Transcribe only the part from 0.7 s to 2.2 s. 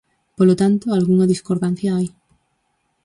algunha discordancia hai.